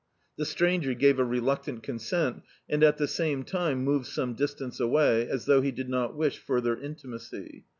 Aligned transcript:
The 0.35 0.45
stranger 0.45 0.95
gave 0.95 1.19
a 1.19 1.23
reluctant 1.23 1.83
consent, 1.83 2.41
and 2.67 2.83
at 2.83 2.97
the 2.97 3.07
same 3.07 3.43
time 3.43 3.83
moved 3.83 4.07
some 4.07 4.33
distance 4.33 4.79
away, 4.79 5.27
as 5.29 5.45
though 5.45 5.61
he 5.61 5.71
did 5.71 5.89
not 5.89 6.15
wish 6.15 6.39
further 6.39 6.75
intimacy. 6.75 7.65